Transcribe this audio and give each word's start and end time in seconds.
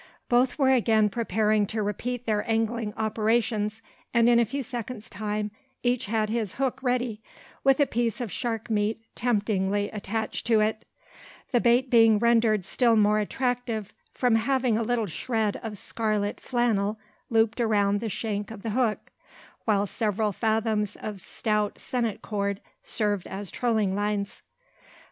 Both 0.29 0.57
were 0.57 0.71
again 0.71 1.09
preparing 1.11 1.67
to 1.67 1.83
repeat 1.83 2.25
their 2.25 2.43
angling 2.49 2.91
operations; 2.97 3.83
and 4.15 4.27
in 4.27 4.39
a 4.39 4.45
few 4.45 4.63
seconds' 4.63 5.11
time 5.11 5.51
each 5.83 6.07
had 6.07 6.27
his 6.27 6.53
hook 6.55 6.79
ready, 6.81 7.21
with 7.63 7.79
a 7.79 7.85
piece 7.85 8.19
of 8.19 8.31
shark 8.31 8.67
meat 8.71 8.99
temptingly 9.13 9.91
attached 9.91 10.47
to 10.47 10.59
it, 10.59 10.85
the 11.51 11.61
bait 11.61 11.91
being 11.91 12.17
rendered 12.17 12.65
still 12.65 12.95
more 12.95 13.19
attractive 13.19 13.93
from 14.11 14.37
having 14.37 14.75
a 14.75 14.81
little 14.81 15.05
shred 15.05 15.57
of 15.57 15.77
scarlet 15.77 16.39
flannel 16.39 16.97
looped 17.29 17.61
around 17.61 17.99
the 17.99 18.09
shank 18.09 18.49
of 18.49 18.63
the 18.63 18.71
hook, 18.71 19.11
while 19.65 19.85
several 19.85 20.31
fathoms 20.31 20.95
of 20.95 21.19
stout 21.21 21.75
sennit 21.77 22.23
cord 22.23 22.59
served 22.81 23.27
as 23.27 23.51
trolling 23.51 23.93
lines. 23.95 24.41